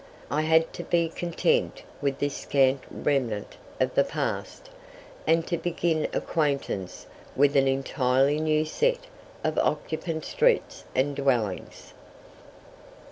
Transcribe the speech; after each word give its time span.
I 0.31 0.41
had 0.41 0.73
to 0.73 0.83
be 0.83 1.09
content 1.09 1.83
with 2.01 2.17
this 2.17 2.35
scant 2.35 2.79
remnant 2.89 3.55
of 3.79 3.93
the 3.93 4.03
past, 4.03 4.71
and 5.27 5.45
to 5.45 5.57
begin 5.59 6.07
acquaintance 6.11 7.05
with 7.35 7.55
an 7.55 7.67
entirely 7.67 8.39
new 8.39 8.65
set 8.65 9.05
of 9.43 9.59
occupant 9.59 10.25
streets 10.25 10.85
and 10.95 11.15
dwellings. 11.15 11.93